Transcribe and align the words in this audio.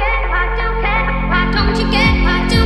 Why 0.00 0.56
don't 0.56 0.74
you 0.74 0.82
get? 0.82 1.28
Why 1.30 1.50
don't 1.52 1.78
you 1.78 1.90
get? 1.90 2.24
Why 2.24 2.48
do 2.48 2.63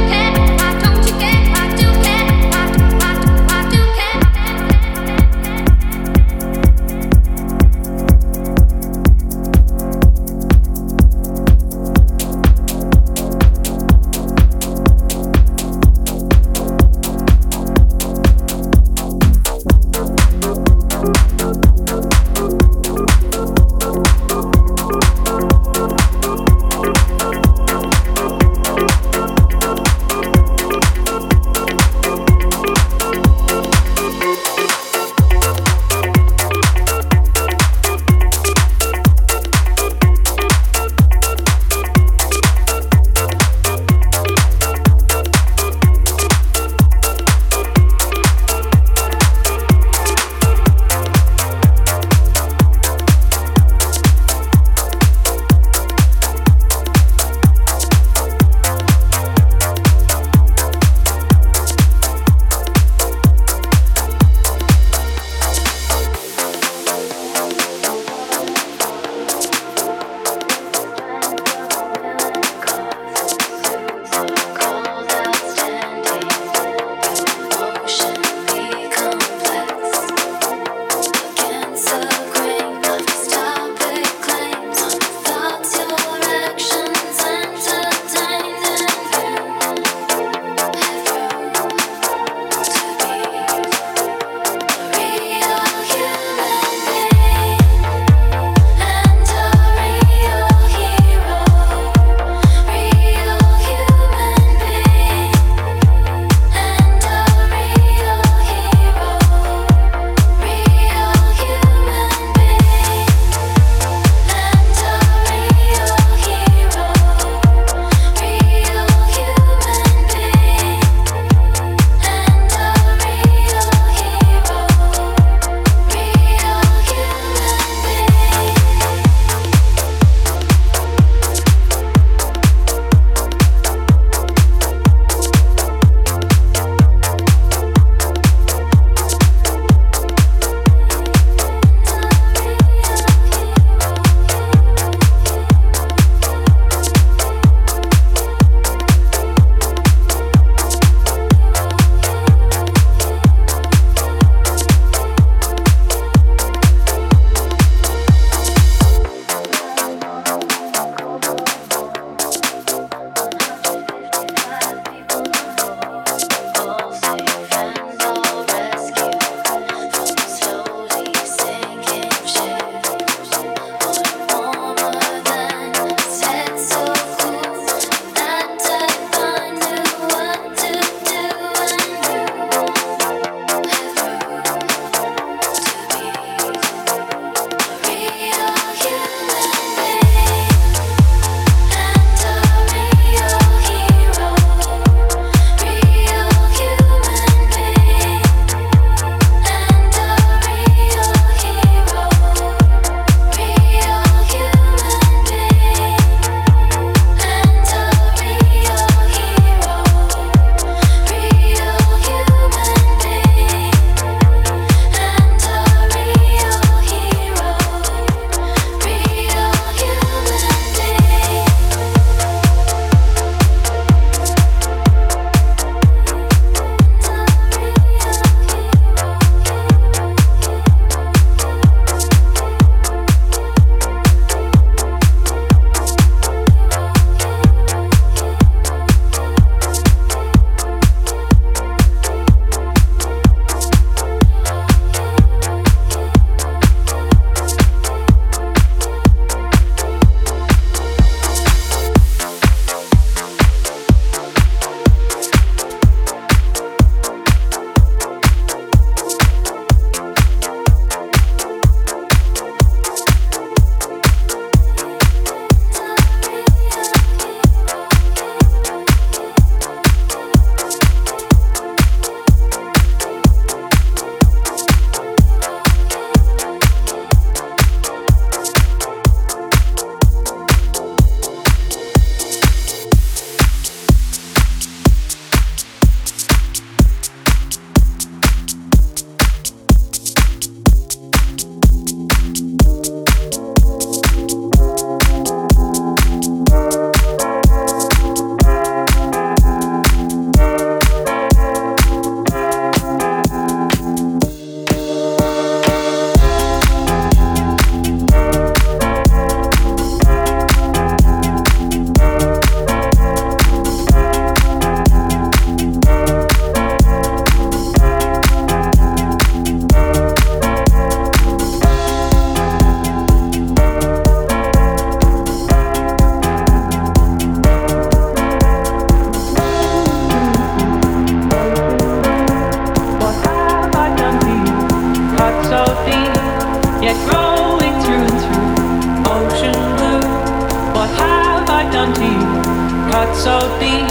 cut 342.99 343.15
so 343.15 343.39
deep, 343.61 343.89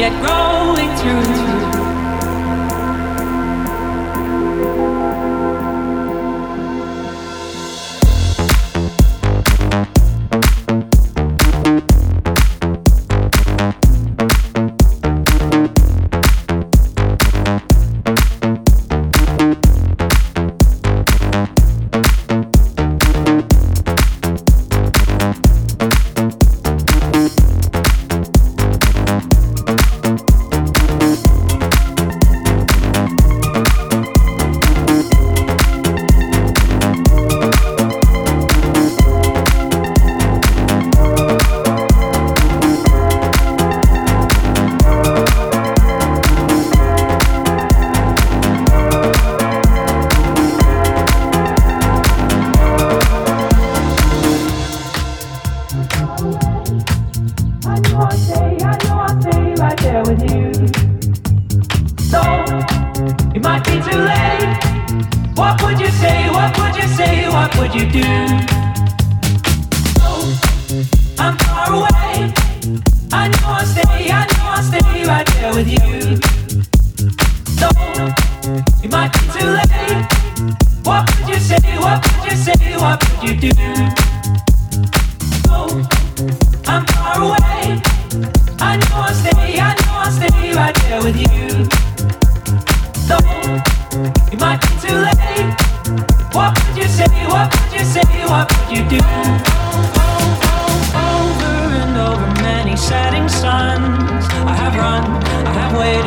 yet 0.00 0.14
growing 0.22 0.90
through. 0.96 1.69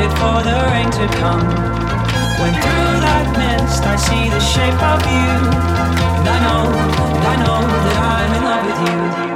waited 0.04 0.18
for 0.18 0.44
the 0.44 0.56
rain 0.72 0.92
to 0.92 1.08
come. 1.18 1.48
When 2.40 2.54
through 2.54 3.00
that 3.06 3.26
mist 3.38 3.84
I 3.84 3.96
see 3.96 4.30
the 4.30 4.40
shape 4.40 4.82
of 4.94 5.02
you, 5.06 5.32
and 6.20 6.30
I 6.30 6.40
know, 6.46 6.64
and 7.16 7.26
I 7.28 7.36
know 7.44 7.62
that 7.86 7.98
I'm 7.98 8.34
in 8.36 8.44
love 8.44 8.66
with 8.66 9.28
you. 9.28 9.33